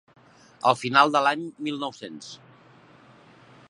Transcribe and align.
Al 0.69 0.77
final 0.83 1.13
de 1.17 1.21
l'any 1.27 1.45
mil 1.67 1.79
nou-cents. 1.85 2.35